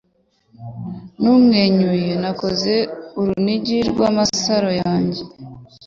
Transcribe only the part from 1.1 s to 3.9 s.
Numwenyuye Nakoze urunigi